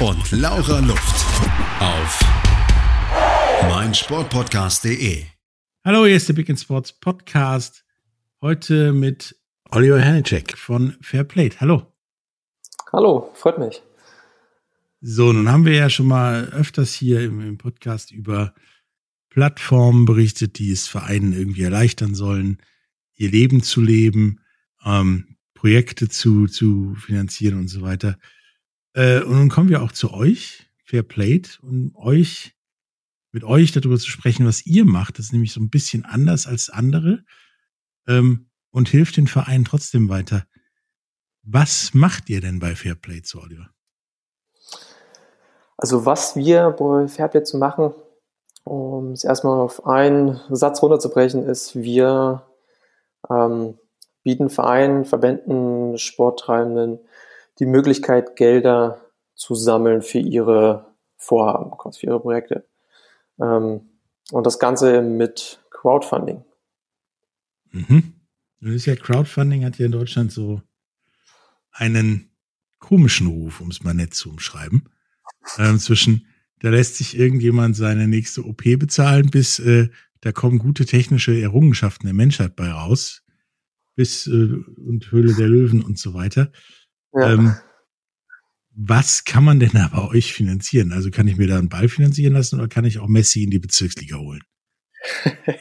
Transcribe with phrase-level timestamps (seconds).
[0.00, 1.24] und Laura Luft.
[1.80, 2.20] Auf
[3.62, 5.24] meinsportpodcast.de.
[5.84, 7.84] Hallo, hier ist der Big End Sports Podcast.
[8.42, 9.34] Heute mit
[9.70, 11.60] Oliver Hanecek von Fairplate.
[11.60, 11.86] Hallo.
[12.92, 13.82] Hallo, freut mich.
[15.00, 18.52] So, nun haben wir ja schon mal öfters hier im, im Podcast über
[19.30, 22.58] Plattformen berichtet, die es Vereinen irgendwie erleichtern sollen,
[23.14, 24.40] ihr Leben zu leben,
[24.84, 28.18] ähm, Projekte zu, zu finanzieren und so weiter.
[28.96, 32.54] Äh, und nun kommen wir auch zu euch, Fairplate, und euch,
[33.30, 35.18] mit euch darüber zu sprechen, was ihr macht.
[35.18, 37.22] Das ist nämlich so ein bisschen anders als andere
[38.08, 40.46] ähm, und hilft den Verein trotzdem weiter.
[41.42, 43.68] Was macht ihr denn bei Fairplay zu Oliver?
[45.76, 47.94] Also was wir bei Fairplay zu machen,
[48.64, 52.46] um es erstmal auf einen Satz runterzubrechen, ist, wir
[53.28, 53.78] ähm,
[54.22, 57.00] bieten Vereinen, Verbänden, Sporttreibenden
[57.58, 59.00] die Möglichkeit, Gelder
[59.34, 62.66] zu sammeln für ihre Vorhaben, für ihre Projekte.
[63.40, 63.88] Ähm,
[64.32, 66.44] und das Ganze mit Crowdfunding.
[67.70, 68.14] Mhm.
[68.60, 70.62] Das ist ja Crowdfunding hat ja in Deutschland so
[71.70, 72.30] einen
[72.78, 74.88] komischen Ruf, um es mal nett zu umschreiben.
[75.58, 76.26] Ähm, zwischen,
[76.60, 79.88] da lässt sich irgendjemand seine nächste OP bezahlen, bis äh,
[80.20, 83.22] da kommen gute technische Errungenschaften der Menschheit bei raus,
[83.94, 86.50] bis äh, und Höhle der Löwen und so weiter.
[87.16, 87.32] Ja.
[87.32, 87.56] Ähm,
[88.78, 90.92] was kann man denn da bei euch finanzieren?
[90.92, 93.50] Also kann ich mir da einen Ball finanzieren lassen oder kann ich auch Messi in
[93.50, 94.42] die Bezirksliga holen?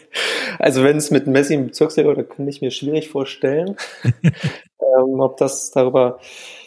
[0.58, 5.36] Also wenn es mit Messi im Bezirksliga, da kann ich mir schwierig vorstellen, ähm, ob
[5.36, 6.20] das darüber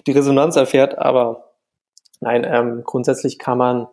[0.06, 0.98] die Resonanz erfährt.
[0.98, 1.54] Aber
[2.20, 3.88] nein, ähm, grundsätzlich kann man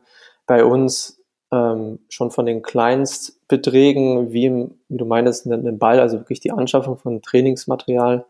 [0.46, 6.18] bei uns ähm, schon von den Kleinstbeträgen, wie, im, wie du meinst, einen Ball, also
[6.18, 8.26] wirklich die Anschaffung von Trainingsmaterial,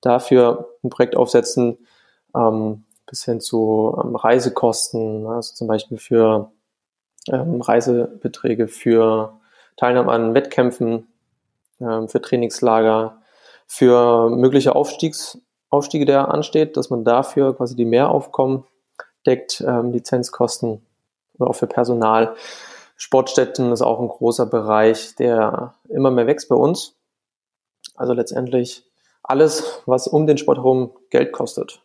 [0.00, 1.78] dafür ein Projekt aufsetzen,
[2.34, 6.50] ähm, bis hin zu ähm, Reisekosten, also zum Beispiel für
[7.28, 9.34] ähm, Reisebeträge für
[9.76, 11.06] Teilnahme an Wettkämpfen,
[11.80, 13.18] ähm, für Trainingslager,
[13.66, 15.38] für mögliche Aufstiegs,
[15.70, 18.64] Aufstiege, der ansteht, dass man dafür quasi die Mehraufkommen
[19.26, 20.82] deckt, ähm, Lizenzkosten
[21.38, 22.34] oder auch für Personal.
[22.96, 26.94] Sportstätten ist auch ein großer Bereich, der immer mehr wächst bei uns.
[27.94, 28.84] Also letztendlich
[29.22, 31.81] alles, was um den Sport herum Geld kostet.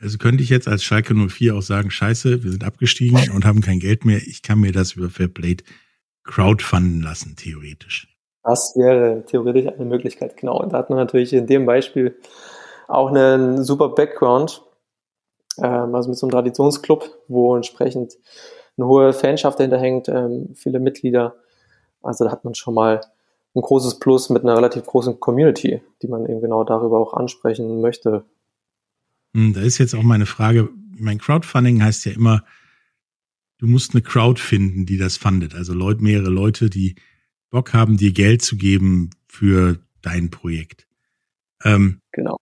[0.00, 3.60] Also könnte ich jetzt als Schalke 04 auch sagen, scheiße, wir sind abgestiegen und haben
[3.60, 4.18] kein Geld mehr.
[4.18, 5.56] Ich kann mir das über Fairplay
[6.22, 8.14] crowdfunden lassen, theoretisch.
[8.44, 10.60] Das wäre theoretisch eine Möglichkeit, genau.
[10.60, 12.16] Und da hat man natürlich in dem Beispiel
[12.86, 14.62] auch einen super Background,
[15.58, 18.14] ähm, also mit so einem Traditionsclub, wo entsprechend
[18.76, 21.34] eine hohe Fanschaft dahinter hängt, ähm, viele Mitglieder.
[22.02, 23.00] Also da hat man schon mal
[23.54, 27.80] ein großes Plus mit einer relativ großen Community, die man eben genau darüber auch ansprechen
[27.80, 28.24] möchte.
[29.34, 32.44] Hm, da ist jetzt auch meine Frage, mein Crowdfunding heißt ja immer,
[33.58, 35.54] du musst eine Crowd finden, die das fundet.
[35.54, 36.96] Also Leute, mehrere Leute, die
[37.50, 40.86] Bock haben, dir Geld zu geben für dein Projekt.
[41.64, 42.36] Ähm, genau.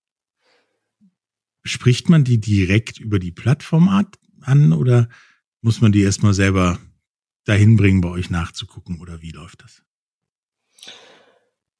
[1.64, 3.88] Spricht man die direkt über die Plattform
[4.42, 5.08] an oder
[5.62, 6.78] muss man die erstmal selber
[7.44, 9.82] dahin bringen, bei euch nachzugucken oder wie läuft das?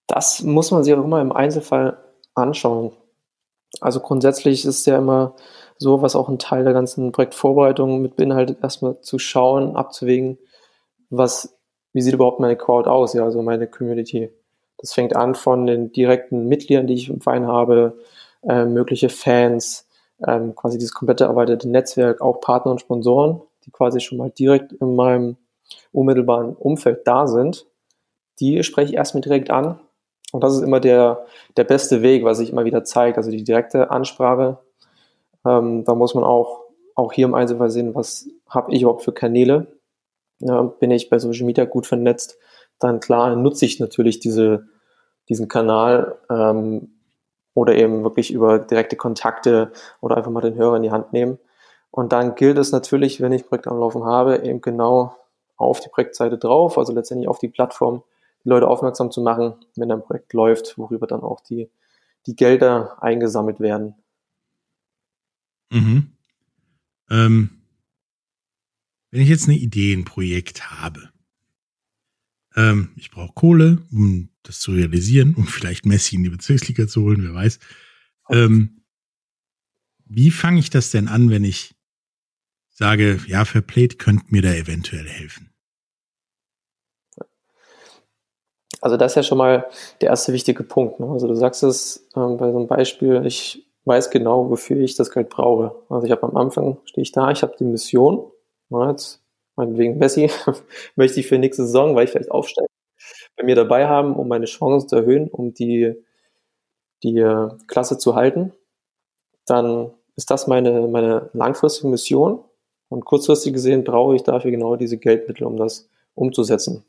[0.06, 1.98] Das muss man sich auch immer im Einzelfall
[2.34, 2.92] anschauen.
[3.80, 5.34] Also grundsätzlich ist es ja immer
[5.78, 10.38] so, was auch ein Teil der ganzen Projektvorbereitung mit beinhaltet, erstmal zu schauen, abzuwägen,
[11.10, 11.56] was,
[11.92, 14.30] wie sieht überhaupt meine Crowd aus, ja, also meine Community.
[14.78, 17.98] Das fängt an von den direkten Mitgliedern, die ich im Verein habe,
[18.42, 19.86] äh, mögliche Fans,
[20.26, 24.72] ähm, quasi dieses komplette erweiterte Netzwerk, auch Partner und Sponsoren, die quasi schon mal direkt
[24.72, 25.36] in meinem
[25.92, 27.66] unmittelbaren Umfeld da sind.
[28.40, 29.80] Die spreche ich erstmal direkt an.
[30.32, 31.24] Und das ist immer der,
[31.56, 33.16] der beste Weg, was sich immer wieder zeigt.
[33.16, 34.58] Also die direkte Ansprache
[35.46, 36.64] ähm, da muss man auch,
[36.94, 39.68] auch hier im Einzelfall sehen, was habe ich überhaupt für Kanäle.
[40.40, 42.38] Ja, bin ich bei Social Media gut vernetzt,
[42.78, 44.66] dann klar nutze ich natürlich diese,
[45.30, 46.90] diesen Kanal ähm,
[47.54, 51.38] oder eben wirklich über direkte Kontakte oder einfach mal den Hörer in die Hand nehmen.
[51.90, 55.14] Und dann gilt es natürlich, wenn ich Projekt am Laufen habe, eben genau
[55.56, 58.02] auf die Projektseite drauf, also letztendlich auf die Plattform,
[58.46, 61.68] die Leute aufmerksam zu machen, wenn ein Projekt läuft, worüber dann auch die,
[62.26, 63.96] die Gelder eingesammelt werden.
[65.70, 66.12] Mhm.
[67.10, 67.50] Ähm,
[69.10, 71.10] wenn ich jetzt eine Idee, ein Projekt habe,
[72.54, 77.02] ähm, ich brauche Kohle, um das zu realisieren, um vielleicht Messi in die Bezirksliga zu
[77.02, 77.58] holen, wer weiß.
[78.30, 78.82] Ähm,
[80.04, 81.74] wie fange ich das denn an, wenn ich
[82.68, 85.50] sage, ja, Fairplay könnte mir da eventuell helfen?
[88.86, 89.66] Also das ist ja schon mal
[90.00, 91.00] der erste wichtige Punkt.
[91.00, 91.08] Ne?
[91.08, 95.10] Also du sagst es ähm, bei so einem Beispiel, ich weiß genau, wofür ich das
[95.10, 95.74] Geld brauche.
[95.88, 98.30] Also ich habe am Anfang, stehe ich da, ich habe die Mission,
[98.68, 99.24] na, jetzt
[99.56, 100.30] meinetwegen Messi,
[100.94, 102.68] möchte ich für nächste Saison, weil ich vielleicht aufsteige,
[103.36, 105.96] bei mir dabei haben, um meine Chancen zu erhöhen, um die,
[107.02, 108.52] die äh, Klasse zu halten.
[109.46, 112.38] Dann ist das meine, meine langfristige Mission.
[112.88, 116.84] Und kurzfristig gesehen brauche ich dafür genau diese Geldmittel, um das umzusetzen.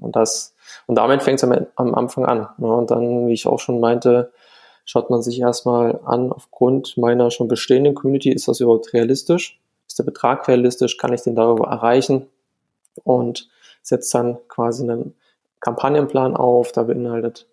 [0.00, 0.54] Und das,
[0.86, 2.48] und damit fängt es am, am, Anfang an.
[2.58, 2.72] Ne?
[2.72, 4.32] Und dann, wie ich auch schon meinte,
[4.84, 9.60] schaut man sich erstmal an, aufgrund meiner schon bestehenden Community, ist das überhaupt realistisch?
[9.86, 10.96] Ist der Betrag realistisch?
[10.96, 12.26] Kann ich den darüber erreichen?
[13.04, 13.48] Und
[13.82, 15.14] setzt dann quasi einen
[15.60, 17.46] Kampagnenplan auf, da beinhaltet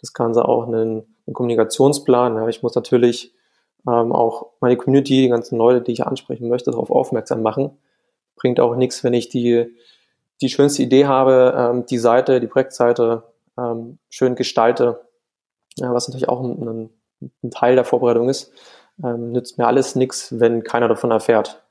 [0.00, 2.36] das Ganze auch einen, einen Kommunikationsplan.
[2.36, 3.34] Ja, ich muss natürlich
[3.86, 7.78] ähm, auch meine Community, die ganzen Leute, die ich ansprechen möchte, darauf aufmerksam machen.
[8.36, 9.74] Bringt auch nichts, wenn ich die
[10.40, 13.24] die schönste Idee habe, ähm, die Seite, die Projektseite
[13.58, 15.00] ähm, schön gestalte,
[15.76, 16.90] ja, was natürlich auch ein,
[17.42, 18.52] ein, Teil der Vorbereitung ist,
[19.02, 21.62] ähm, nützt mir alles nichts, wenn keiner davon erfährt.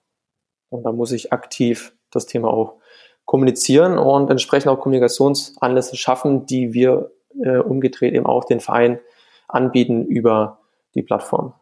[0.69, 2.79] Und da muss ich aktiv das Thema auch
[3.25, 7.11] kommunizieren und entsprechend auch Kommunikationsanlässe schaffen, die wir
[7.43, 8.99] äh, umgedreht eben auch den Verein
[9.47, 10.59] anbieten über
[10.95, 11.53] die Plattform.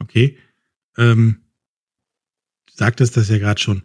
[0.00, 0.38] Okay.
[0.98, 1.44] Ähm,
[2.66, 3.84] du sagtest das ja gerade schon.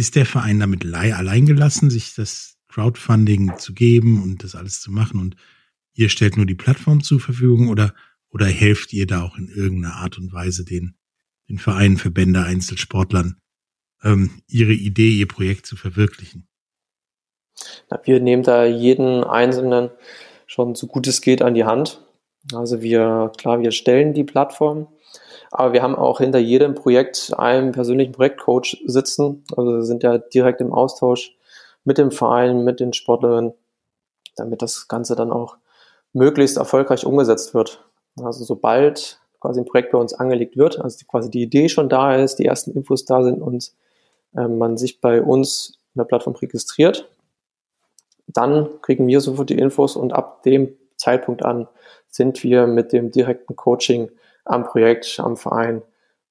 [0.00, 4.90] Ist der Verein damit allein gelassen, sich das Crowdfunding zu geben und das alles zu
[4.90, 5.36] machen und
[5.92, 7.92] ihr stellt nur die Plattform zur Verfügung oder,
[8.30, 10.96] oder helft ihr da auch in irgendeiner Art und Weise den,
[11.50, 13.42] den Vereinen, Verbände, Einzelsportlern,
[14.02, 16.48] ähm, ihre Idee, ihr Projekt zu verwirklichen?
[18.04, 19.90] Wir nehmen da jeden Einzelnen
[20.46, 22.02] schon so gut es geht an die Hand.
[22.54, 24.88] Also wir, klar, wir stellen die Plattform,
[25.50, 29.44] aber wir haben auch hinter jedem Projekt einen persönlichen Projektcoach sitzen.
[29.56, 31.36] Also wir sind ja direkt im Austausch
[31.84, 33.52] mit dem Verein, mit den Sportlerinnen,
[34.36, 35.56] damit das Ganze dann auch
[36.12, 37.84] möglichst erfolgreich umgesetzt wird.
[38.22, 42.14] Also sobald quasi ein Projekt bei uns angelegt wird, also quasi die Idee schon da
[42.14, 43.72] ist, die ersten Infos da sind und
[44.36, 47.08] äh, man sich bei uns in der Plattform registriert,
[48.26, 51.66] dann kriegen wir sofort die Infos und ab dem Zeitpunkt an
[52.08, 54.10] sind wir mit dem direkten Coaching
[54.44, 55.82] am Projekt, am Verein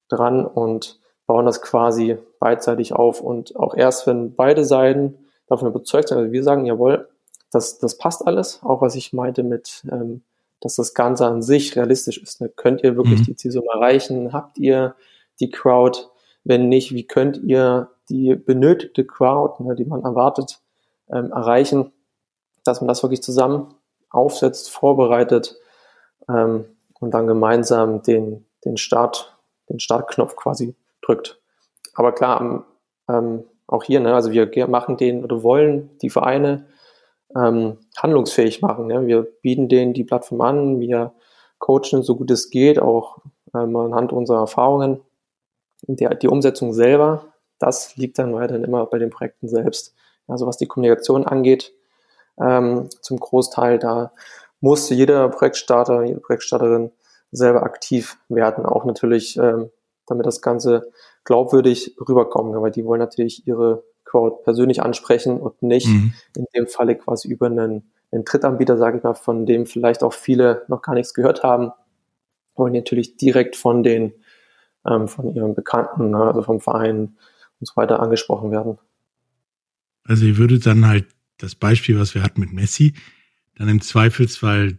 [0.08, 3.20] dran und bauen das quasi beidseitig auf.
[3.20, 7.08] Und auch erst, wenn beide Seiten davon überzeugt sind, also wir sagen, jawohl,
[7.50, 10.22] das, das passt alles, auch was ich meinte mit, ähm,
[10.60, 12.40] dass das Ganze an sich realistisch ist.
[12.40, 12.48] Ne?
[12.48, 13.24] Könnt ihr wirklich mhm.
[13.24, 14.32] die Zielsumme erreichen?
[14.32, 14.94] Habt ihr
[15.40, 15.98] die Crowd?
[16.44, 20.60] Wenn nicht, wie könnt ihr die benötigte Crowd, ne, die man erwartet,
[21.10, 21.92] ähm, erreichen?
[22.64, 23.74] Dass man das wirklich zusammen
[24.10, 25.56] aufsetzt, vorbereitet
[26.28, 26.64] ähm,
[27.00, 29.36] und dann gemeinsam den, den Start,
[29.68, 31.40] den Startknopf quasi drückt.
[31.94, 32.66] Aber klar,
[33.08, 36.66] ähm, auch hier, ne, also wir machen den oder wollen die Vereine
[37.36, 38.86] ähm, handlungsfähig machen.
[38.86, 39.06] Ne?
[39.06, 41.14] Wir bieten denen die Plattform an, wir
[41.58, 43.18] coachen so gut es geht, auch
[43.54, 45.00] ähm, anhand unserer Erfahrungen.
[45.82, 49.94] Der, die Umsetzung selber, das liegt dann weiterhin immer bei den Projekten selbst.
[50.26, 51.72] Also was die Kommunikation angeht,
[52.40, 54.12] ähm, zum Großteil, da
[54.60, 56.90] muss jeder Projektstarter, jede Projektstarterin
[57.32, 59.70] selber aktiv werden, auch natürlich, ähm,
[60.06, 60.90] damit das Ganze
[61.24, 66.12] glaubwürdig rüberkommt, weil die wollen natürlich ihre Crowd persönlich ansprechen und nicht mhm.
[66.36, 70.12] in dem Falle quasi über einen, einen Drittanbieter, sage ich mal, von dem vielleicht auch
[70.12, 71.70] viele noch gar nichts gehört haben,
[72.56, 74.12] wollen natürlich direkt von den,
[74.84, 77.16] ähm, von ihren Bekannten, ne, also vom Verein
[77.60, 78.78] und so weiter angesprochen werden.
[80.04, 81.06] Also ihr würdet dann halt
[81.38, 82.94] das Beispiel, was wir hatten mit Messi,
[83.60, 84.78] dann im Zweifelsfall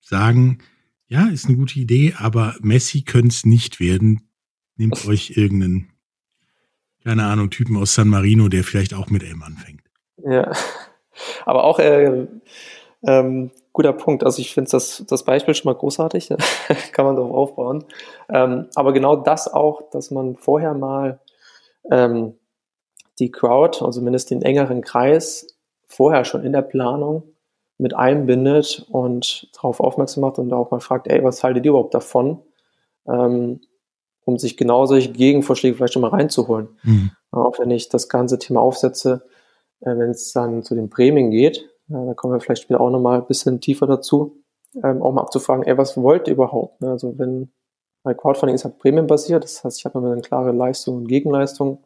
[0.00, 0.58] sagen,
[1.06, 4.30] ja, ist eine gute Idee, aber Messi könnte es nicht werden.
[4.76, 5.90] Nehmt euch irgendeinen,
[7.04, 9.82] keine Ahnung, Typen aus San Marino, der vielleicht auch mit M anfängt.
[10.16, 10.50] Ja,
[11.44, 12.26] aber auch äh,
[13.02, 14.24] ähm, guter Punkt.
[14.24, 16.30] Also ich finde das, das Beispiel schon mal großartig,
[16.92, 17.84] kann man darauf aufbauen.
[18.30, 21.20] Ähm, aber genau das auch, dass man vorher mal
[21.90, 22.32] ähm,
[23.18, 27.24] die Crowd, also zumindest den engeren Kreis, vorher schon in der Planung
[27.80, 31.94] mit einbindet und darauf aufmerksam macht und auch mal fragt, ey, was haltet ihr überhaupt
[31.94, 32.38] davon?
[33.08, 33.60] Ähm,
[34.24, 36.68] um sich genau solche Gegenvorschläge vielleicht schon mal reinzuholen.
[36.82, 37.10] Mhm.
[37.32, 39.22] Auch wenn ich das ganze Thema aufsetze,
[39.80, 42.90] äh, wenn es dann zu den Prämien geht, äh, da kommen wir vielleicht später auch
[42.90, 44.42] nochmal ein bisschen tiefer dazu,
[44.84, 46.80] ähm, auch mal abzufragen, ey, was wollt ihr überhaupt?
[46.80, 46.90] Ne?
[46.90, 47.50] Also wenn
[48.02, 51.82] bei Crowdfunding ist halt prämienbasiert, das heißt, ich habe immer eine klare Leistung und Gegenleistung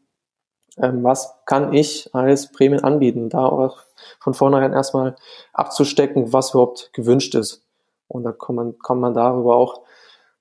[0.77, 3.83] was kann ich als Prämien anbieten, da auch
[4.21, 5.17] von vornherein erstmal
[5.53, 7.65] abzustecken, was überhaupt gewünscht ist.
[8.09, 9.83] Und da kann man, kann man darüber auch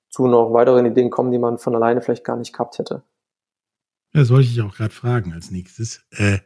[0.08, 3.02] zu noch weiteren Ideen kommen, die man von alleine vielleicht gar nicht gehabt hätte.
[4.12, 6.04] Ja, sollte ich auch gerade fragen als nächstes.
[6.10, 6.38] Äh,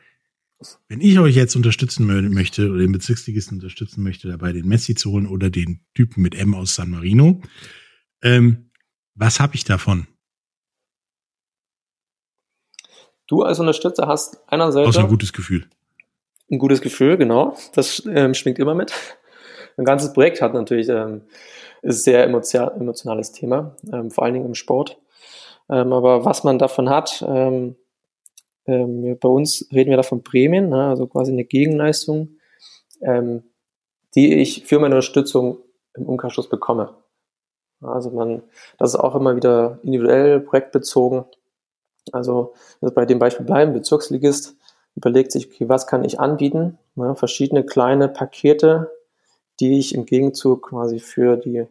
[0.88, 5.12] wenn ich euch jetzt unterstützen möchte oder den Bezirksligisten unterstützen möchte, dabei den Messi zu
[5.12, 7.40] holen oder den Typen mit M aus San Marino,
[8.23, 8.71] ähm,
[9.14, 10.07] was habe ich davon?
[13.29, 15.67] Du als Unterstützer hast einerseits Außer ein gutes Gefühl.
[16.51, 17.57] Ein gutes Gefühl, genau.
[17.75, 18.93] Das ähm, schwingt immer mit.
[19.77, 21.23] Ein ganzes Projekt hat natürlich ähm,
[21.83, 24.99] ist sehr emotionales Thema, ähm, vor allen Dingen im Sport.
[25.71, 27.77] Ähm, aber was man davon hat, ähm,
[28.67, 32.31] ähm, bei uns reden wir da von Prämien, ne, also quasi eine Gegenleistung,
[34.17, 35.59] die ich für meine Unterstützung
[35.95, 36.97] im Umkehrschluss bekomme.
[37.81, 38.43] Also man,
[38.77, 41.25] das ist auch immer wieder individuell projektbezogen.
[42.15, 44.57] Also bei dem Beispiel bleiben, Bezirksligist
[44.97, 46.79] überlegt sich, okay, was kann ich anbieten?
[46.97, 48.91] Ne, verschiedene kleine Pakete,
[49.61, 51.67] die ich im Gegenzug quasi für die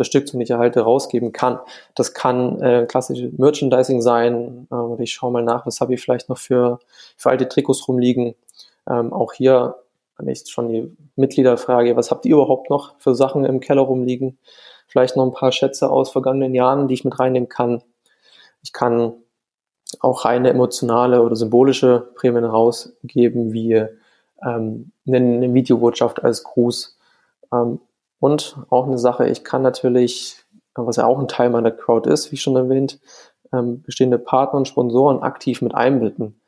[0.00, 1.58] Unterstützung, die ich erhalte, rausgeben kann.
[1.94, 4.66] Das kann äh, klassische Merchandising sein.
[4.70, 6.78] Äh, oder ich schaue mal nach, was habe ich vielleicht noch für,
[7.16, 8.34] für alte Trikots rumliegen.
[8.88, 9.76] Ähm, auch hier,
[10.16, 13.82] wenn ich schon die Mitglieder frage, was habt ihr überhaupt noch für Sachen im Keller
[13.82, 14.38] rumliegen?
[14.86, 17.82] Vielleicht noch ein paar Schätze aus vergangenen Jahren, die ich mit reinnehmen kann.
[18.62, 19.12] Ich kann
[20.00, 23.86] auch reine emotionale oder symbolische Prämien rausgeben, wie
[24.42, 26.98] ähm, eine, Videobotschaft als Gruß.
[27.52, 27.80] Ähm,
[28.18, 30.44] und auch eine Sache, ich kann natürlich,
[30.74, 33.00] was ja auch ein Teil meiner Crowd ist, wie schon erwähnt,
[33.52, 36.40] ähm, bestehende Partner und Sponsoren aktiv mit einbinden.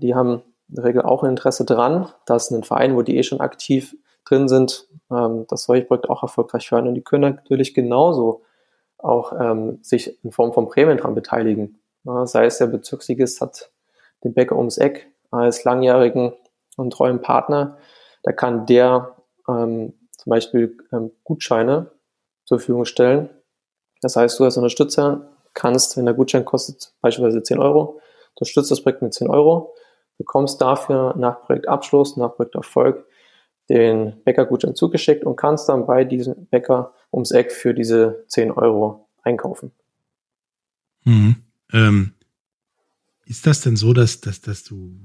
[0.00, 3.22] Die haben in der Regel auch ein Interesse dran, dass ein Verein, wo die eh
[3.22, 6.88] schon aktiv drin sind, ähm, dass solche Projekte auch erfolgreich werden.
[6.88, 8.42] Und die können natürlich genauso
[8.98, 11.78] auch ähm, sich in Form von Prämien dran beteiligen.
[12.24, 13.70] Sei es der Bezirksligist hat
[14.24, 16.32] den Bäcker ums Eck als langjährigen
[16.76, 17.78] und treuen Partner,
[18.22, 19.16] da kann der
[19.48, 21.90] ähm, zum Beispiel ähm, Gutscheine
[22.44, 23.30] zur Verfügung stellen.
[24.02, 28.00] Das heißt, du als Unterstützer kannst, wenn der Gutschein kostet beispielsweise 10 Euro,
[28.34, 29.74] unterstützt das Projekt mit 10 Euro,
[30.18, 33.06] bekommst dafür nach Projektabschluss, nach Projekterfolg
[33.68, 39.08] den Bäckergutschein zugeschickt und kannst dann bei diesem Bäcker ums Eck für diese 10 Euro
[39.22, 39.72] einkaufen.
[41.04, 41.45] Mhm.
[41.72, 42.14] Ähm,
[43.26, 44.98] ist das denn so, dass, dass, dass du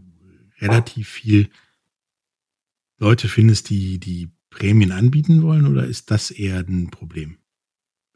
[0.59, 1.49] relativ viel
[2.97, 7.37] Leute findest, die, die Prämien anbieten wollen oder ist das eher ein Problem?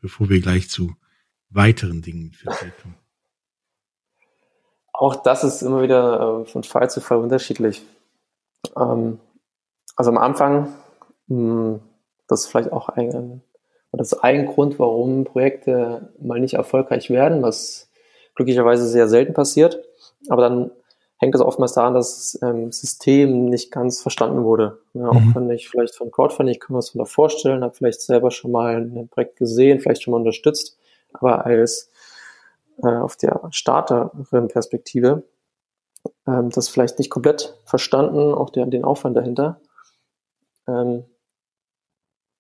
[0.02, 0.96] Bevor wir gleich zu
[1.50, 2.32] weiteren Dingen
[2.82, 2.96] kommen.
[4.94, 7.82] Auch das ist immer wieder äh, von Fall zu Fall unterschiedlich.
[8.78, 9.20] Ähm,
[9.96, 10.74] also am Anfang,
[11.28, 11.80] hm,
[12.28, 13.42] das ist vielleicht auch ein,
[13.92, 17.90] das ist ein Grund, warum Projekte mal nicht erfolgreich werden, was
[18.36, 19.84] glücklicherweise sehr selten passiert.
[20.30, 20.72] Aber dann
[21.18, 24.80] hängt es oftmals daran, dass das ähm, System nicht ganz verstanden wurde.
[24.94, 25.36] Ja, auch mhm.
[25.36, 28.52] wenn ich vielleicht von Crowdfunding, ich kann mir das da vorstellen, habe vielleicht selber schon
[28.52, 30.78] mal ein Projekt gesehen, vielleicht schon mal unterstützt,
[31.14, 31.90] aber als
[32.84, 35.24] äh, auf der Starterin-Perspektive
[36.28, 39.60] ähm, das vielleicht nicht komplett verstanden, auch der, den Aufwand dahinter.
[40.68, 41.06] Ähm,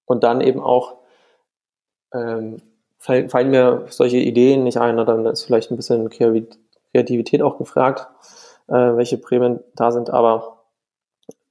[0.05, 0.97] und dann eben auch
[2.13, 2.61] ähm,
[3.05, 8.07] fallen mir solche Ideen nicht ein, oder dann ist vielleicht ein bisschen Kreativität auch gefragt
[8.67, 10.09] äh, welche Prämien da sind.
[10.09, 10.63] Aber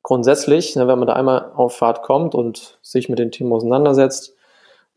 [0.03, 4.35] grundsätzlich, ne, wenn man da einmal auf Fahrt kommt und sich mit den Themen auseinandersetzt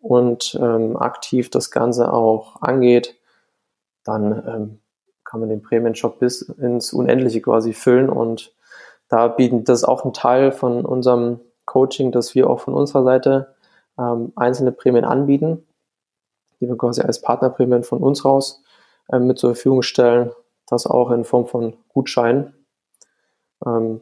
[0.02, 3.16] und ähm, aktiv das Ganze auch angeht,
[4.04, 4.80] dann ähm,
[5.24, 8.54] kann man den Prämienshop bis ins Unendliche quasi füllen und
[9.10, 13.56] da bieten das auch ein Teil von unserem Coaching, dass wir auch von unserer Seite
[13.98, 15.66] ähm, einzelne Prämien anbieten,
[16.60, 18.64] die wir quasi als Partnerprämien von uns raus
[19.10, 20.32] äh, mit zur Verfügung stellen,
[20.68, 22.54] das auch in Form von Gutscheinen.
[23.66, 24.02] Ähm,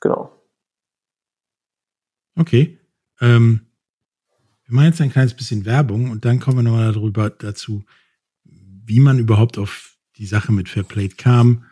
[0.00, 0.30] genau.
[2.36, 2.78] Okay.
[3.20, 3.66] Ähm,
[4.64, 7.84] wir machen jetzt ein kleines bisschen Werbung und dann kommen wir nochmal darüber dazu,
[8.44, 11.66] wie man überhaupt auf die Sache mit Fairplay kam,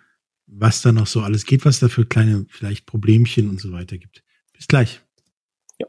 [0.47, 3.99] was da noch so alles geht, was da für kleine vielleicht Problemchen und so weiter
[3.99, 4.23] gibt.
[4.53, 5.01] Bis gleich.
[5.79, 5.87] Ja.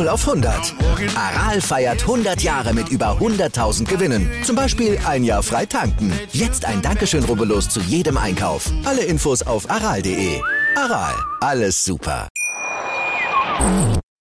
[0.00, 0.74] 0 auf 100.
[1.14, 4.30] Aral feiert 100 Jahre mit über 100.000 Gewinnen.
[4.44, 6.10] Zum Beispiel ein Jahr frei tanken.
[6.32, 8.72] Jetzt ein Dankeschön, rubbellos zu jedem Einkauf.
[8.86, 10.40] Alle Infos auf aral.de.
[10.74, 12.28] Aral, alles super.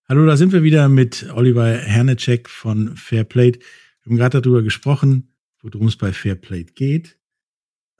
[0.09, 3.59] Hallo, da sind wir wieder mit Oliver Hernecek von Fairplate.
[3.59, 7.17] Wir haben gerade darüber gesprochen, worum es bei Fairplate geht.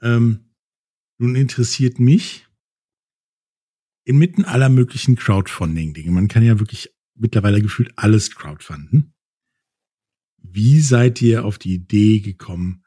[0.02, 0.50] Ähm,
[1.16, 2.46] nun interessiert mich
[4.04, 6.10] inmitten aller möglichen Crowdfunding-Dinge.
[6.10, 9.14] Man kann ja wirklich mittlerweile gefühlt alles crowdfunden.
[10.38, 12.84] Wie seid ihr auf die Idee gekommen,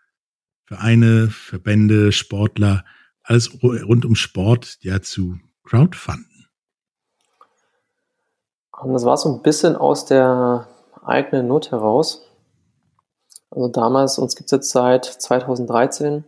[0.65, 2.83] Vereine, Verbände, Sportler,
[3.21, 6.47] alles rund um Sport ja zu crowdfunden?
[8.85, 10.67] Das war so ein bisschen aus der
[11.03, 12.27] eigenen Not heraus.
[13.49, 16.25] Also damals, uns gibt es jetzt seit 2013,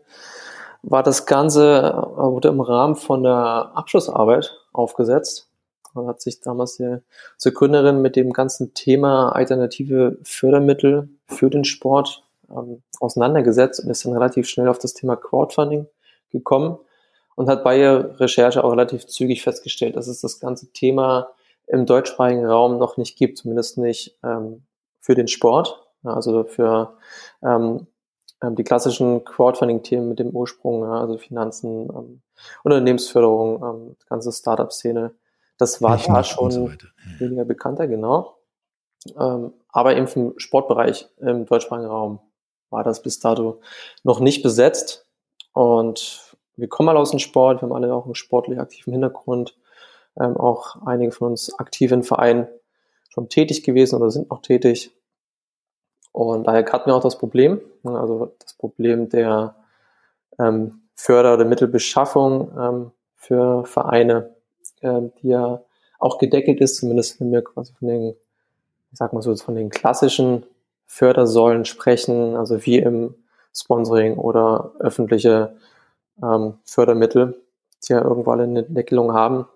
[0.83, 5.49] war das Ganze äh, wurde im Rahmen von der Abschlussarbeit aufgesetzt.
[5.95, 6.97] Hat sich damals die,
[7.43, 14.05] die Gründerin mit dem ganzen Thema alternative Fördermittel für den Sport ähm, auseinandergesetzt und ist
[14.05, 15.87] dann relativ schnell auf das Thema Crowdfunding
[16.31, 16.77] gekommen
[17.35, 21.29] und hat bei ihrer Recherche auch relativ zügig festgestellt, dass es das ganze Thema
[21.67, 24.63] im deutschsprachigen Raum noch nicht gibt, zumindest nicht ähm,
[24.99, 26.97] für den Sport, also für
[27.43, 27.87] ähm,
[28.41, 32.21] ähm, die klassischen Crowdfunding-Themen mit dem Ursprung, also Finanzen, ähm,
[32.63, 35.11] Unternehmensförderung, ähm, ganze Startup-Szene,
[35.57, 36.71] das war da schon so
[37.19, 38.37] weniger bekannter, genau.
[39.17, 42.19] Ähm, aber eben im Sportbereich im deutschsprachigen Raum
[42.69, 43.61] war das bis dato
[44.03, 45.05] noch nicht besetzt.
[45.53, 49.57] Und wir kommen mal aus dem Sport, wir haben alle auch einen sportlich aktiven Hintergrund,
[50.19, 52.47] ähm, auch einige von uns aktiv in Vereinen
[53.09, 54.91] schon tätig gewesen oder sind noch tätig.
[56.11, 59.55] Und daher hatten wir auch das Problem, ne, also das Problem der
[60.39, 64.34] ähm, Förder- oder Mittelbeschaffung ähm, für Vereine,
[64.81, 65.61] äh, die ja
[65.99, 68.09] auch gedeckelt ist, zumindest wenn wir quasi von den,
[68.91, 70.45] ich sag mal so, von den klassischen
[70.85, 73.15] Fördersäulen sprechen, also wie im
[73.53, 75.55] Sponsoring oder öffentliche
[76.21, 77.41] ähm, Fördermittel,
[77.83, 79.47] die ja irgendwo alle eine Deckelung haben.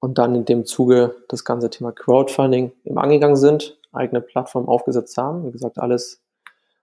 [0.00, 5.16] Und dann in dem Zuge das ganze Thema Crowdfunding im angegangen sind, eigene Plattform aufgesetzt
[5.18, 5.46] haben.
[5.46, 6.22] Wie gesagt, alles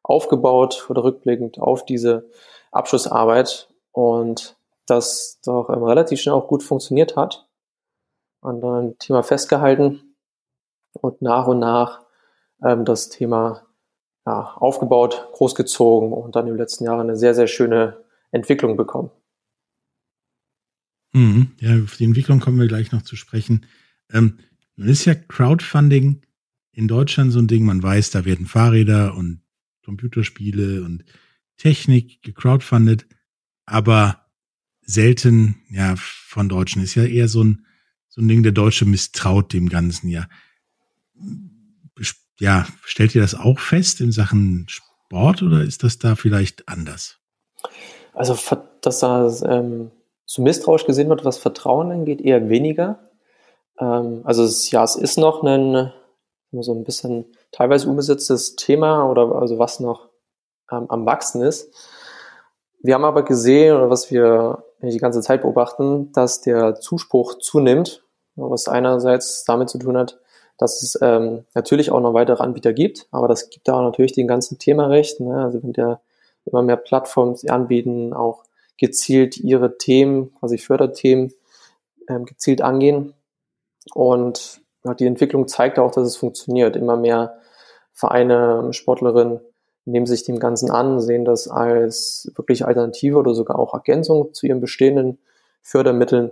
[0.04, 2.30] aufgebaut oder rückblickend auf diese
[2.72, 4.57] Abschlussarbeit und
[4.88, 7.48] das doch ähm, relativ schnell auch gut funktioniert hat.
[8.42, 10.16] Und dann Thema festgehalten
[10.94, 12.02] und nach und nach
[12.64, 13.68] ähm, das Thema
[14.26, 19.12] ja, aufgebaut, großgezogen und dann im letzten Jahr eine sehr, sehr schöne Entwicklung bekommen.
[21.14, 21.52] Mhm.
[21.60, 23.66] Ja, auf die Entwicklung kommen wir gleich noch zu sprechen.
[24.12, 24.40] Ähm,
[24.76, 26.22] nun ist ja Crowdfunding
[26.72, 29.42] in Deutschland so ein Ding, man weiß, da werden Fahrräder und
[29.84, 31.04] Computerspiele und
[31.58, 33.08] Technik gecrowdfundet,
[33.66, 34.27] aber
[34.88, 37.66] selten, ja, von Deutschen ist ja eher so ein,
[38.10, 40.28] so ein Ding, der Deutsche misstraut dem Ganzen ja
[42.40, 47.18] ja, stellt ihr das auch fest in Sachen Sport oder ist das da vielleicht anders?
[48.14, 48.38] Also,
[48.82, 49.92] dass da ähm,
[50.26, 53.00] so misstrauisch gesehen wird, was Vertrauen angeht, eher weniger.
[53.80, 55.92] Ähm, also, es, ja, es ist noch ein
[56.60, 60.10] so ein bisschen teilweise unbesetztes Thema oder also was noch
[60.72, 61.72] ähm, am Wachsen ist.
[62.82, 68.04] Wir haben aber gesehen, oder was wir die ganze Zeit beobachten, dass der Zuspruch zunimmt,
[68.36, 70.20] was einerseits damit zu tun hat,
[70.58, 74.14] dass es ähm, natürlich auch noch weitere Anbieter gibt, aber das gibt da auch natürlich
[74.14, 75.20] den ganzen Thema recht.
[75.20, 75.44] Ne?
[75.44, 76.02] Also wenn der
[76.46, 78.44] immer mehr Plattformen anbieten, auch
[78.78, 81.34] gezielt ihre Themen, quasi Förderthemen,
[82.08, 83.14] ähm, gezielt angehen.
[83.94, 84.62] Und
[85.00, 86.76] die Entwicklung zeigt auch, dass es funktioniert.
[86.76, 87.40] Immer mehr
[87.92, 89.42] Vereine, Sportlerinnen
[89.88, 94.46] nehmen sich dem Ganzen an, sehen das als wirklich Alternative oder sogar auch Ergänzung zu
[94.46, 95.18] ihren bestehenden
[95.62, 96.32] Fördermitteln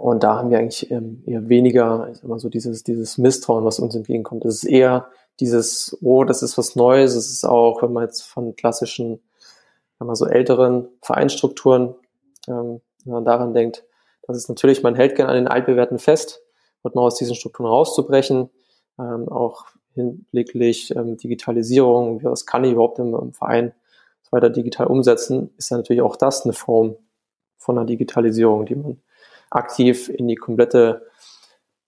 [0.00, 3.78] und da haben wir eigentlich ähm, eher weniger, ich sag so dieses, dieses Misstrauen, was
[3.78, 4.44] uns entgegenkommt.
[4.44, 5.08] Es ist eher
[5.40, 7.14] dieses, oh, das ist was Neues.
[7.14, 9.20] Es ist auch, wenn man jetzt von klassischen,
[9.98, 11.94] wenn man so älteren Vereinsstrukturen,
[12.48, 13.84] ähm, wenn man daran denkt,
[14.22, 16.40] das ist natürlich, man hält gerne an den altbewährten fest,
[16.82, 18.48] wird mal aus diesen Strukturen rauszubrechen,
[18.98, 23.72] ähm, auch hinblicklich ähm, Digitalisierung, was kann ich überhaupt im, im Verein
[24.30, 26.96] weiter digital umsetzen, ist ja natürlich auch das eine Form
[27.58, 29.02] von einer Digitalisierung, die man
[29.50, 31.06] aktiv in die komplette,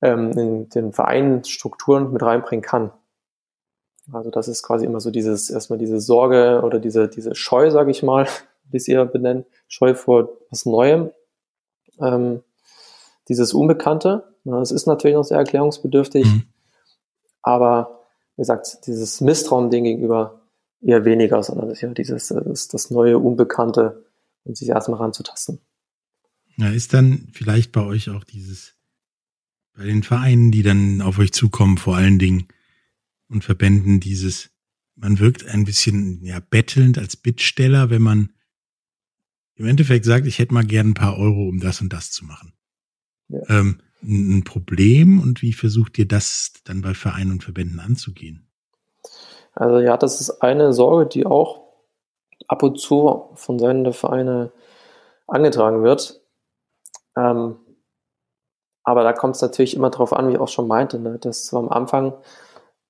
[0.01, 2.93] ähm, in den Vereinsstrukturen mit reinbringen kann.
[4.13, 7.91] Also das ist quasi immer so dieses, erstmal diese Sorge oder diese, diese Scheu, sage
[7.93, 8.27] ich mal,
[8.71, 11.11] wie es ihr benennt, Scheu vor was Neuem,
[12.01, 12.43] ähm,
[13.29, 14.25] dieses Unbekannte.
[14.61, 16.43] Es ist natürlich noch sehr erklärungsbedürftig, mhm.
[17.43, 18.01] Aber
[18.37, 20.43] wie gesagt, dieses Misstrauen dem gegenüber
[20.81, 24.05] eher weniger, sondern das ist ja dieses, das, das neue Unbekannte,
[24.45, 25.61] um sich erstmal ranzutasten.
[26.57, 28.75] Ja, ist dann vielleicht bei euch auch dieses,
[29.75, 32.49] bei den Vereinen, die dann auf euch zukommen, vor allen Dingen
[33.29, 34.51] und Verbänden, dieses,
[34.95, 38.33] man wirkt ein bisschen ja bettelnd als Bittsteller, wenn man
[39.55, 42.25] im Endeffekt sagt, ich hätte mal gern ein paar Euro, um das und das zu
[42.25, 42.53] machen.
[43.29, 43.41] Ja.
[43.49, 48.49] Ähm, ein Problem und wie versucht ihr das dann bei Vereinen und Verbänden anzugehen?
[49.55, 51.63] Also ja, das ist eine Sorge, die auch
[52.49, 54.53] ab und zu von Seiten der Vereine
[55.27, 56.21] angetragen wird.
[57.17, 57.57] Ähm,
[58.85, 61.47] Aber da kommt es natürlich immer darauf an, wie ich auch schon meinte, ne, dass
[61.47, 62.15] so am Anfang,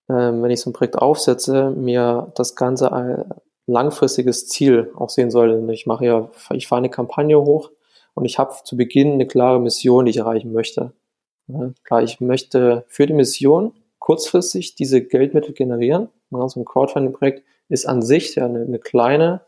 [0.09, 3.25] äh, wenn ich so ein Projekt aufsetze, mir das Ganze ein
[3.67, 5.71] langfristiges Ziel auch sehen soll.
[5.71, 7.71] Ich mache ja, ich fahre eine Kampagne hoch
[8.15, 10.93] und ich habe zu Beginn eine klare Mission, die ich erreichen möchte.
[11.49, 16.09] Ja, klar, ich möchte für die Mission kurzfristig diese Geldmittel generieren.
[16.31, 19.43] Ja, so ein Crowdfunding-Projekt ist an sich ja eine, eine kleine,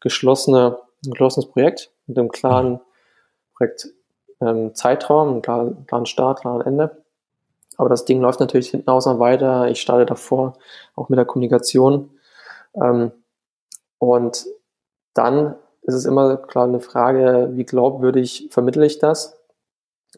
[0.00, 2.80] geschlossene, ein geschlossenes Projekt mit einem klaren
[3.54, 3.88] Projekt
[4.40, 7.02] ähm, einen klaren, klaren Start, klaren Ende.
[7.76, 9.68] Aber das Ding läuft natürlich hinten aus und weiter.
[9.68, 10.54] Ich starte davor
[10.96, 12.10] auch mit der Kommunikation.
[12.74, 13.12] Ähm,
[13.98, 14.46] und
[15.14, 19.37] dann ist es immer klar eine Frage, wie glaubwürdig vermittle ich das?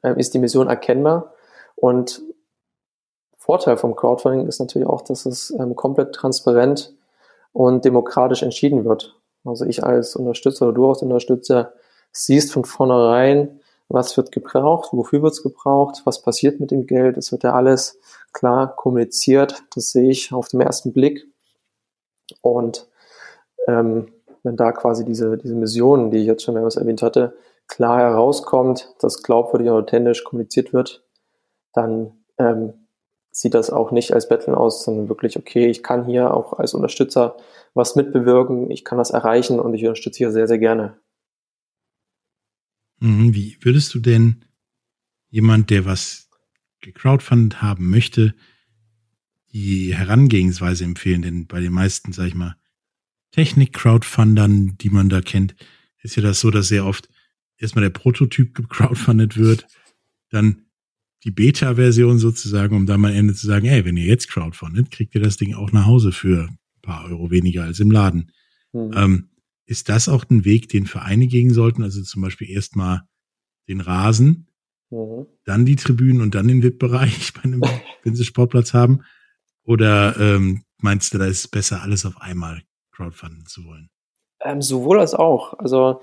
[0.03, 1.33] Ähm, ist die Mission erkennbar?
[1.77, 2.23] Und
[3.37, 6.95] Vorteil vom Crowdfunding ist natürlich auch, dass es ähm, komplett transparent
[7.53, 9.17] und demokratisch entschieden wird.
[9.45, 11.73] Also ich als Unterstützer oder du als Unterstützer
[12.13, 17.17] siehst von vornherein, was wird gebraucht, wofür wird es gebraucht, was passiert mit dem Geld.
[17.17, 17.99] Es wird ja alles
[18.33, 19.63] klar kommuniziert.
[19.75, 21.27] Das sehe ich auf den ersten Blick.
[22.43, 22.87] Und
[23.67, 27.35] ähm, wenn da quasi diese, diese Mission, die ich jetzt schon mehrmals erwähnt hatte,
[27.71, 31.03] klar herauskommt, dass glaubwürdig und authentisch kommuniziert wird,
[31.73, 32.75] dann ähm,
[33.31, 36.75] sieht das auch nicht als Betteln aus, sondern wirklich, okay, ich kann hier auch als
[36.75, 37.37] Unterstützer
[37.73, 40.99] was mitbewirken, ich kann was erreichen und ich unterstütze hier sehr, sehr gerne.
[42.99, 44.45] Mhm, wie würdest du denn
[45.29, 46.29] jemand, der was
[46.81, 48.35] gecrowdfundet haben möchte,
[49.53, 51.23] die Herangehensweise empfehlen?
[51.23, 52.57] Denn bei den meisten, sag ich mal,
[53.31, 55.55] Technik-Crowdfundern, die man da kennt,
[56.03, 57.09] ist ja das so, dass sehr oft
[57.61, 59.67] erstmal der Prototyp gecrowdfundet wird,
[60.31, 60.67] dann
[61.25, 65.15] die Beta-Version sozusagen, um dann mal Ende zu sagen, ey, wenn ihr jetzt crowdfundet, kriegt
[65.15, 68.33] ihr das Ding auch nach Hause für ein paar Euro weniger als im Laden.
[68.73, 68.91] Mhm.
[68.95, 69.31] Ähm,
[69.67, 71.83] ist das auch ein Weg, den Vereine gehen sollten?
[71.83, 73.03] Also zum Beispiel erstmal
[73.69, 74.49] den Rasen,
[74.89, 75.27] mhm.
[75.45, 77.33] dann die Tribünen und dann den VIP-Bereich,
[78.03, 79.03] wenn sie Sportplatz haben?
[79.63, 83.91] Oder ähm, meinst du, da ist es besser, alles auf einmal crowdfunden zu wollen?
[84.43, 85.59] Ähm, sowohl als auch.
[85.59, 86.01] Also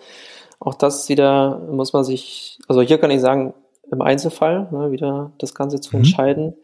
[0.59, 3.53] auch das wieder muss man sich, also hier kann ich sagen,
[3.91, 6.03] im Einzelfall ne, wieder das Ganze zu mhm.
[6.03, 6.55] entscheiden.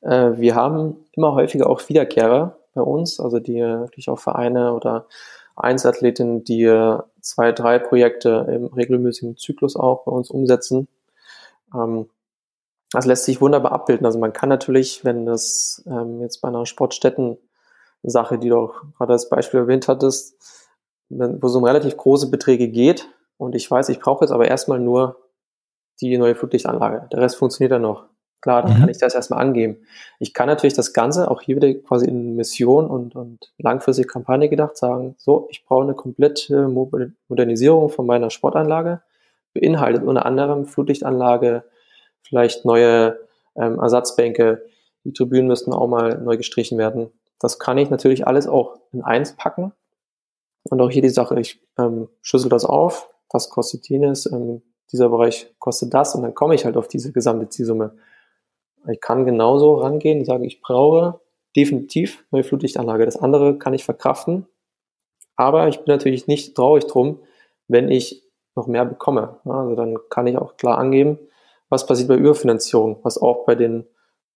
[0.00, 5.06] Äh, wir haben immer häufiger auch Wiederkehrer bei uns, also die wirklich auch Vereine oder
[5.56, 6.66] Einzelathletinnen, die
[7.20, 10.88] zwei, drei Projekte im regelmäßigen Zyklus auch bei uns umsetzen.
[11.74, 12.08] Ähm,
[12.92, 14.06] das lässt sich wunderbar abbilden.
[14.06, 19.12] Also man kann natürlich, wenn das ähm, jetzt bei einer Sportstätten-Sache, die du auch gerade
[19.12, 20.36] als Beispiel erwähnt hattest,
[21.08, 24.46] wenn, wo es um relativ große Beträge geht und ich weiß, ich brauche jetzt aber
[24.46, 25.16] erstmal nur
[26.00, 27.08] die neue Flutlichtanlage.
[27.12, 28.04] Der Rest funktioniert dann noch.
[28.40, 28.80] Klar, dann mhm.
[28.80, 29.78] kann ich das erstmal angeben.
[30.20, 34.48] Ich kann natürlich das Ganze auch hier wieder quasi in Mission und, und langfristige Kampagne
[34.48, 39.02] gedacht sagen, so, ich brauche eine komplette Modernisierung von meiner Sportanlage,
[39.54, 41.64] beinhaltet unter anderem Flutlichtanlage,
[42.22, 43.18] vielleicht neue
[43.56, 44.62] ähm, Ersatzbänke,
[45.02, 47.10] die Tribünen müssten auch mal neu gestrichen werden.
[47.40, 49.72] Das kann ich natürlich alles auch in eins packen.
[50.64, 54.62] Und auch hier die Sache, ich ähm, schlüssel das auf, was kostet jenes, ähm,
[54.92, 57.96] dieser Bereich kostet das und dann komme ich halt auf diese gesamte Zielsumme.
[58.88, 61.20] Ich kann genauso rangehen und sagen, ich brauche
[61.56, 63.04] definitiv neue Flutlichtanlage.
[63.04, 64.46] Das andere kann ich verkraften.
[65.36, 67.20] Aber ich bin natürlich nicht traurig drum,
[67.66, 69.38] wenn ich noch mehr bekomme.
[69.44, 71.18] Also dann kann ich auch klar angeben,
[71.68, 73.86] was passiert bei Überfinanzierung, was auch bei den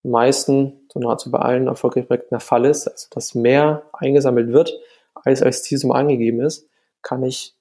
[0.03, 4.79] meisten, so nahezu bei allen erfolgreichen Projekten der Fall ist, also dass mehr eingesammelt wird,
[5.15, 6.69] als als Zielsumme angegeben ist,
[7.03, 7.57] kann ich,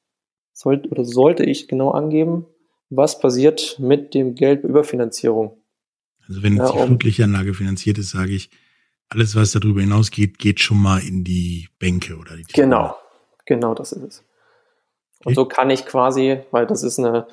[0.61, 2.45] sollte oder sollte ich genau angeben,
[2.89, 5.57] was passiert mit dem Geld Überfinanzierung.
[6.27, 8.49] Also wenn jetzt ja, die Flutlichtanlage finanziert ist, sage ich,
[9.09, 12.67] alles, was darüber hinausgeht, geht schon mal in die Bänke oder die Tiere.
[12.67, 12.95] Genau,
[13.45, 14.23] genau das ist es.
[15.19, 15.29] Okay.
[15.29, 17.27] Und so kann ich quasi, weil das ist eine,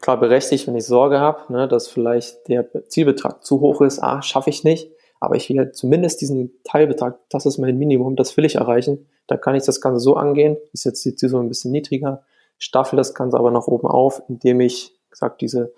[0.00, 4.22] klar berechtigt, wenn ich Sorge habe, ne, dass vielleicht der Zielbetrag zu hoch ist, ah,
[4.22, 4.90] schaffe ich nicht,
[5.20, 9.06] aber ich will halt zumindest diesen Teilbetrag, das ist mein Minimum, das will ich erreichen,
[9.26, 12.24] da kann ich das Ganze so angehen, ist jetzt die Zielsumme ein bisschen niedriger,
[12.60, 15.72] staffel das Ganze aber nach oben auf, indem ich, gesagt, diese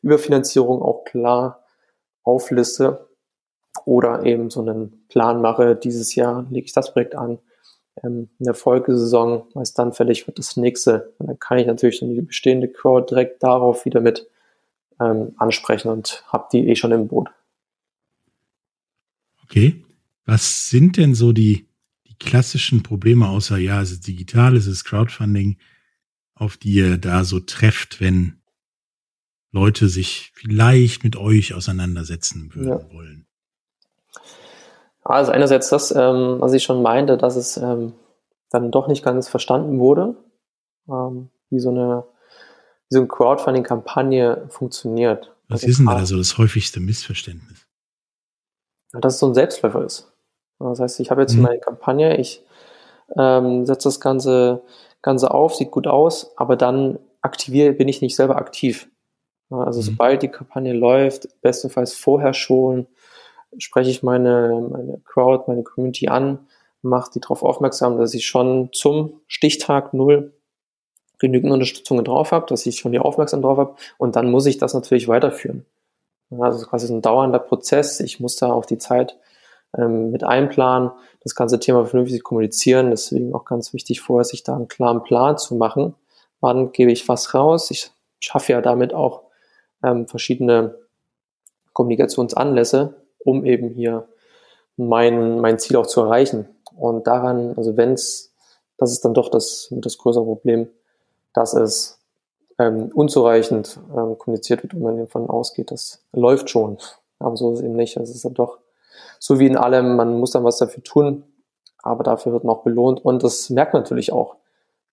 [0.00, 1.64] Überfinanzierung auch klar
[2.22, 3.08] aufliste
[3.84, 7.38] oder eben so einen Plan mache, dieses Jahr lege ich das Projekt an,
[8.02, 11.12] ähm, in der Folgesaison, was dann fällig wird, das nächste.
[11.18, 14.28] Und dann kann ich natürlich dann die bestehende Crowd direkt darauf wieder mit
[15.00, 17.28] ähm, ansprechen und habe die eh schon im Boot.
[19.44, 19.84] Okay.
[20.24, 21.66] Was sind denn so die,
[22.06, 25.56] die klassischen Probleme, außer ja, es ist digital, es ist Crowdfunding,
[26.38, 28.40] auf die ihr da so trefft, wenn
[29.50, 32.92] Leute sich vielleicht mit euch auseinandersetzen würden ja.
[32.92, 33.26] wollen?
[35.04, 37.94] Also einerseits das, ähm, was ich schon meinte, dass es ähm,
[38.50, 40.14] dann doch nicht ganz verstanden wurde,
[40.88, 42.04] ähm, wie so eine,
[42.88, 45.34] wie so eine Crowdfunding-Kampagne funktioniert.
[45.48, 47.66] Was ist denn da so das häufigste Missverständnis?
[48.92, 50.12] Dass es so ein Selbstläufer ist.
[50.58, 51.42] Das heißt, ich habe jetzt mhm.
[51.42, 52.42] meine Kampagne, ich
[53.16, 54.62] ähm, setze das Ganze,
[55.02, 58.88] Ganze auf, sieht gut aus, aber dann aktiviere, bin ich nicht selber aktiv.
[59.50, 59.84] Also mhm.
[59.84, 62.86] sobald die Kampagne läuft, bestenfalls vorher schon,
[63.56, 66.46] spreche ich meine, meine Crowd, meine Community an,
[66.82, 70.32] mache die darauf aufmerksam, dass ich schon zum Stichtag null
[71.18, 74.58] genügend Unterstützung drauf habe, dass ich schon die aufmerksam drauf habe und dann muss ich
[74.58, 75.64] das natürlich weiterführen.
[76.30, 78.00] Also quasi ein dauernder Prozess.
[78.00, 79.18] Ich muss da auch die Zeit
[79.76, 80.90] ähm, mit einplanen,
[81.22, 82.90] das ganze Thema vernünftig kommunizieren.
[82.90, 85.94] Deswegen auch ganz wichtig vorher, sich da einen klaren Plan zu machen.
[86.40, 87.70] Wann gebe ich was raus?
[87.70, 89.22] Ich schaffe ja damit auch
[89.82, 90.76] ähm, verschiedene
[91.72, 94.08] Kommunikationsanlässe, um eben hier
[94.76, 96.48] mein, mein Ziel auch zu erreichen.
[96.76, 98.32] Und daran, also wenn es,
[98.76, 100.68] das ist dann doch das, das größere Problem,
[101.34, 101.98] dass es
[102.58, 106.78] ähm, unzureichend ähm, kommuniziert wird und man davon ausgeht, das läuft schon.
[107.18, 107.96] Aber so ist es eben nicht.
[107.96, 108.58] Es ist dann doch
[109.18, 111.24] so wie in allem, man muss dann was dafür tun,
[111.82, 114.36] aber dafür wird man auch belohnt und das merkt man natürlich auch.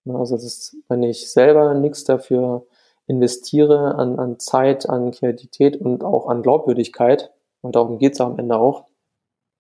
[0.08, 2.66] Also das ist, wenn ich selber nichts dafür
[3.08, 8.38] investiere an, an Zeit, an Kreativität und auch an Glaubwürdigkeit, und darum geht es am
[8.38, 8.86] Ende auch,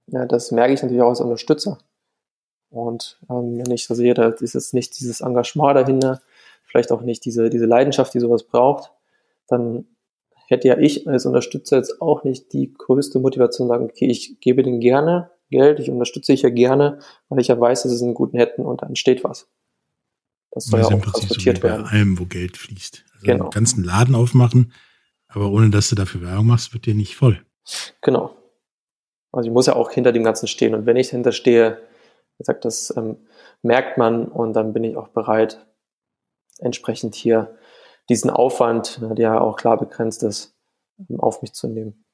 [0.07, 1.79] ja, das merke ich natürlich auch als Unterstützer.
[2.69, 6.21] Und ähm, wenn ich so sehe, da ist jetzt nicht dieses Engagement dahinter,
[6.63, 8.91] vielleicht auch nicht diese, diese Leidenschaft, die sowas braucht,
[9.47, 9.87] dann
[10.47, 14.63] hätte ja ich als Unterstützer jetzt auch nicht die größte Motivation sagen, okay, ich gebe
[14.63, 18.13] denen gerne Geld, ich unterstütze ich ja gerne, weil ich ja weiß, dass sie einen
[18.13, 19.47] guten hätten und da entsteht was.
[20.51, 21.83] Das soll ja auch transportiert so werden.
[21.83, 23.05] Bei allem, wo Geld fließt.
[23.13, 23.43] Also genau.
[23.45, 24.73] einen ganzen Laden aufmachen,
[25.27, 27.41] aber ohne dass du dafür Werbung machst, wird dir nicht voll.
[28.01, 28.35] Genau.
[29.31, 30.73] Also ich muss ja auch hinter dem Ganzen stehen.
[30.73, 31.77] Und wenn ich dahinter stehe,
[32.37, 33.17] wie gesagt, das ähm,
[33.61, 35.65] merkt man und dann bin ich auch bereit,
[36.59, 37.57] entsprechend hier
[38.09, 40.55] diesen Aufwand, der ja auch klar begrenzt ist,
[41.09, 42.05] ähm, auf mich zu nehmen.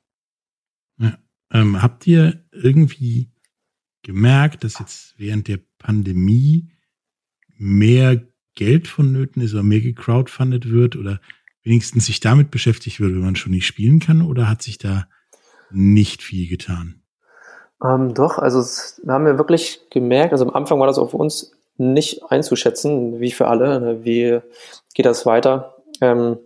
[0.97, 1.17] Ja.
[1.53, 3.31] Ähm, habt ihr irgendwie
[4.03, 6.71] gemerkt, dass jetzt während der Pandemie
[7.57, 8.21] mehr
[8.55, 11.19] Geld vonnöten ist oder mehr gecrowdfundet wird oder
[11.63, 14.21] wenigstens sich damit beschäftigt wird, wenn man schon nicht spielen kann?
[14.21, 15.07] Oder hat sich da
[15.69, 17.03] nicht viel getan?
[17.83, 21.11] Ähm, doch, also es, wir haben ja wirklich gemerkt, also am Anfang war das auch
[21.11, 24.39] für uns nicht einzuschätzen, wie für alle, ne, wie
[24.93, 25.80] geht das weiter.
[26.01, 26.39] Ähm,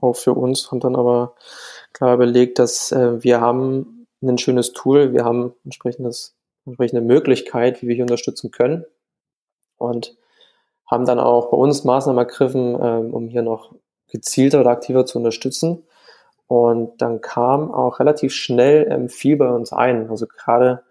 [0.00, 1.34] auch für uns haben dann aber
[1.92, 7.88] klar überlegt, dass äh, wir haben ein schönes Tool, wir haben entsprechendes, entsprechende Möglichkeit, wie
[7.88, 8.84] wir hier unterstützen können.
[9.76, 10.16] Und
[10.86, 13.74] haben dann auch bei uns Maßnahmen ergriffen, ähm, um hier noch
[14.08, 15.84] gezielter oder aktiver zu unterstützen.
[16.46, 20.10] Und dann kam auch relativ schnell ähm, viel bei uns ein.
[20.10, 20.82] Also gerade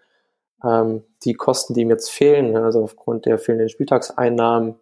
[0.63, 4.76] ähm, die Kosten, die ihm jetzt fehlen, ne, also aufgrund der fehlenden Spieltagseinnahmen,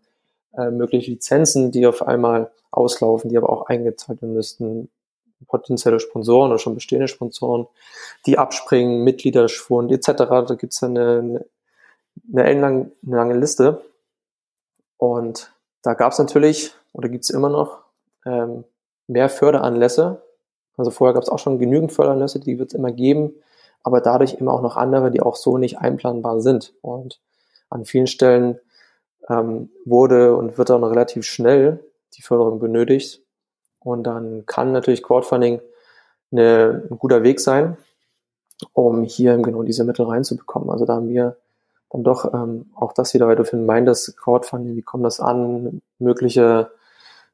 [0.58, 4.90] äh, mögliche Lizenzen, die auf einmal auslaufen, die aber auch eingezahlt werden müssten,
[5.48, 7.68] potenzielle Sponsoren oder schon bestehende Sponsoren,
[8.26, 10.08] die abspringen, Mitgliederschwund etc.
[10.18, 11.46] Da gibt es eine,
[12.34, 13.82] eine, eine lange Liste.
[14.98, 15.52] Und
[15.84, 17.80] da gab es natürlich, oder gibt es immer noch,
[18.26, 18.64] ähm,
[19.08, 20.22] mehr Förderanlässe.
[20.76, 23.34] Also vorher gab es auch schon genügend Förderanlässe, die wird es immer geben,
[23.84, 26.74] aber dadurch immer auch noch andere, die auch so nicht einplanbar sind.
[26.82, 27.20] Und
[27.70, 28.60] an vielen Stellen
[29.30, 31.84] ähm, wurde und wird dann relativ schnell
[32.16, 33.22] die Förderung benötigt.
[33.80, 35.62] Und dann kann natürlich Crowdfunding
[36.32, 37.78] eine, ein guter Weg sein,
[38.74, 40.70] um hier genau diese Mittel reinzubekommen.
[40.70, 41.38] Also da haben wir
[41.90, 43.66] dann doch ähm, auch das wieder weiterfinden.
[43.66, 46.72] Meinen das Crowdfunding, wie kommt das an, mögliche,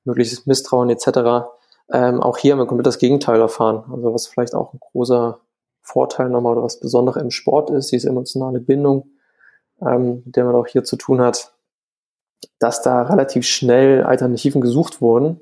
[0.03, 1.47] mögliches Misstrauen etc.
[1.91, 3.84] Ähm, auch hier haben wir komplett das Gegenteil erfahren.
[3.91, 5.39] Also was vielleicht auch ein großer
[5.82, 9.10] Vorteil nochmal oder was Besonderes im Sport ist, diese emotionale Bindung,
[9.82, 11.52] ähm, mit der man auch hier zu tun hat,
[12.60, 15.41] dass da relativ schnell Alternativen gesucht wurden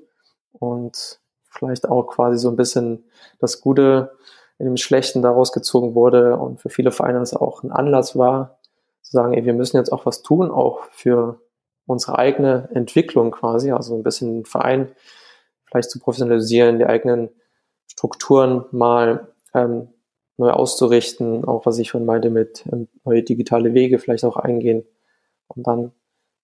[0.52, 3.06] und vielleicht auch quasi so ein bisschen
[3.40, 4.12] das Gute
[4.58, 8.60] in dem Schlechten daraus gezogen wurde und für viele Vereine das auch ein Anlass war,
[9.02, 11.42] zu sagen, ey, wir müssen jetzt auch was tun, auch für
[11.88, 14.92] unsere eigene Entwicklung quasi, also ein bisschen den Verein
[15.66, 17.30] vielleicht zu professionalisieren, die eigenen
[17.88, 19.90] Strukturen mal ähm,
[20.38, 24.86] neu auszurichten, auch was ich schon meinte mit ähm, neue digitale Wege vielleicht auch eingehen.
[25.48, 25.92] Und dann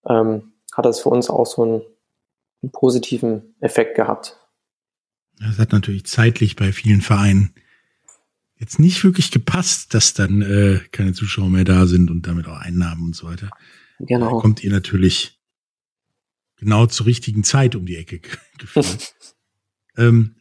[0.07, 1.81] ähm, hat das für uns auch so einen,
[2.61, 4.37] einen positiven Effekt gehabt.
[5.39, 7.53] Das hat natürlich zeitlich bei vielen Vereinen
[8.59, 12.57] jetzt nicht wirklich gepasst, dass dann äh, keine Zuschauer mehr da sind und damit auch
[12.57, 13.49] Einnahmen und so weiter.
[13.99, 14.35] Genau.
[14.35, 15.39] Da kommt ihr natürlich
[16.57, 18.19] genau zur richtigen Zeit um die Ecke
[18.57, 19.15] gefühlt.
[19.95, 20.37] ähm,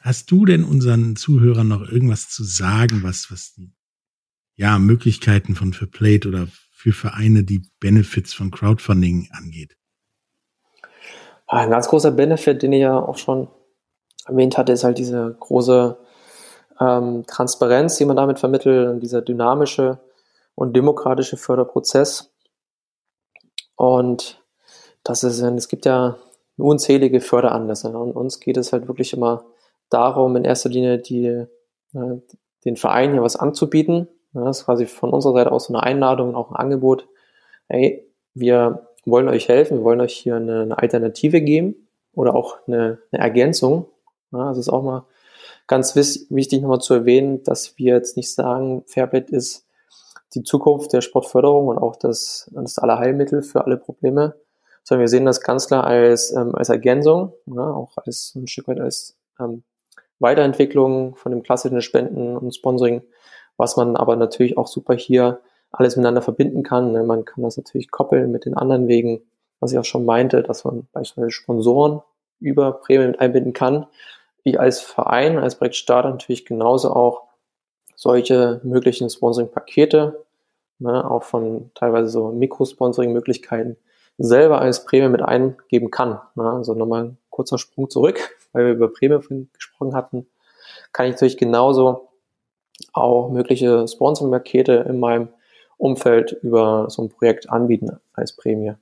[0.00, 3.72] hast du denn unseren Zuhörern noch irgendwas zu sagen, was, was die
[4.56, 6.48] ja, Möglichkeiten von Fairplayed oder
[6.84, 9.74] für Vereine die Benefits von Crowdfunding angeht?
[11.46, 13.48] Ah, ein ganz großer Benefit, den ich ja auch schon
[14.26, 15.96] erwähnt hatte, ist halt diese große
[16.78, 19.98] ähm, Transparenz, die man damit vermittelt, und dieser dynamische
[20.54, 22.34] und demokratische Förderprozess.
[23.76, 24.42] Und
[25.04, 26.18] das ist, es gibt ja
[26.58, 27.88] unzählige Förderanlässe.
[27.96, 29.46] Und uns geht es halt wirklich immer
[29.88, 31.46] darum, in erster Linie die, äh,
[32.66, 34.06] den Verein hier was anzubieten.
[34.34, 37.08] Das ist quasi von unserer Seite aus so eine Einladung und auch ein Angebot.
[37.68, 42.98] Hey, wir wollen euch helfen, wir wollen euch hier eine, Alternative geben oder auch eine,
[43.12, 43.86] eine Ergänzung.
[44.32, 45.06] Ja, das ist auch mal
[45.66, 49.66] ganz wichtig nochmal zu erwähnen, dass wir jetzt nicht sagen, Fairplay ist
[50.34, 54.34] die Zukunft der Sportförderung und auch das, das Allerheilmittel für alle Probleme,
[54.82, 58.66] sondern wir sehen das ganz klar als, ähm, als Ergänzung, ja, auch als ein Stück
[58.68, 59.62] weit als ähm,
[60.18, 63.02] Weiterentwicklung von dem klassischen Spenden und Sponsoring,
[63.56, 65.40] was man aber natürlich auch super hier
[65.70, 66.92] alles miteinander verbinden kann.
[66.92, 67.02] Ne?
[67.02, 69.22] Man kann das natürlich koppeln mit den anderen Wegen,
[69.60, 72.02] was ich auch schon meinte, dass man beispielsweise Sponsoren
[72.40, 73.86] über Prämien mit einbinden kann.
[74.42, 77.22] Wie als Verein, als Projektstarter natürlich genauso auch
[77.96, 80.24] solche möglichen Sponsoring-Pakete,
[80.78, 83.76] ne, auch von teilweise so Mikrosponsoring-Möglichkeiten
[84.18, 86.20] selber als Prämie mit eingeben kann.
[86.34, 86.48] Ne?
[86.50, 90.26] Also nochmal ein kurzer Sprung zurück, weil wir über Prämie gesprochen hatten,
[90.92, 92.08] kann ich natürlich genauso
[92.92, 95.28] auch mögliche Sponsoring-Pakete in meinem
[95.76, 98.74] Umfeld über so ein Projekt anbieten als Prämie.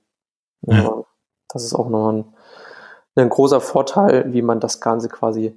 [0.62, 1.04] Ja.
[1.48, 2.24] Das ist auch noch ein,
[3.16, 5.54] ein großer Vorteil, wie man das Ganze quasi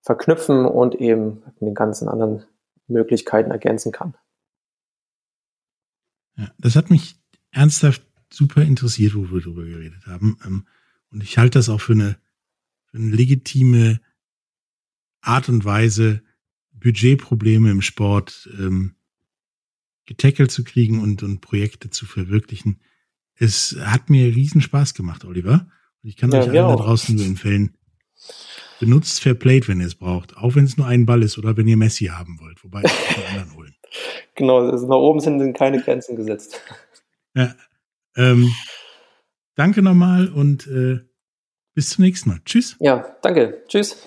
[0.00, 2.44] verknüpfen und eben mit den ganzen anderen
[2.88, 4.14] Möglichkeiten ergänzen kann.
[6.36, 7.16] Ja, das hat mich
[7.50, 10.38] ernsthaft super interessiert, wo wir darüber geredet haben.
[10.44, 10.66] Ähm,
[11.10, 12.16] und ich halte das auch für eine,
[12.86, 14.00] für eine legitime
[15.20, 16.22] Art und Weise,
[16.82, 18.96] Budgetprobleme im Sport ähm,
[20.06, 22.80] getackelt zu kriegen und, und Projekte zu verwirklichen.
[23.34, 25.66] Es hat mir riesen Spaß gemacht, Oliver.
[26.02, 27.76] Und ich kann ja, euch allen da draußen nur empfehlen,
[28.80, 30.36] benutzt Fairplay, wenn ihr es braucht.
[30.36, 32.62] Auch wenn es nur ein Ball ist oder wenn ihr Messi haben wollt.
[32.64, 33.74] Wobei, den anderen holen.
[34.34, 36.60] Genau, also nach oben sind keine Grenzen gesetzt.
[37.34, 37.54] Ja,
[38.14, 38.52] ähm,
[39.54, 41.00] danke nochmal und äh,
[41.74, 42.40] bis zum nächsten Mal.
[42.44, 42.76] Tschüss.
[42.78, 43.64] Ja, danke.
[43.68, 44.06] Tschüss.